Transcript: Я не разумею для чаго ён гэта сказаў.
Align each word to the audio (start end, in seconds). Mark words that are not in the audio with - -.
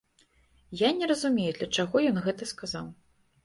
Я 0.79 0.89
не 1.01 1.09
разумею 1.11 1.53
для 1.59 1.69
чаго 1.77 2.05
ён 2.15 2.21
гэта 2.27 2.51
сказаў. 2.57 2.93